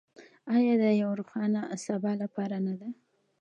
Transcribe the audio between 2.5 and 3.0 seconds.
نه ده؟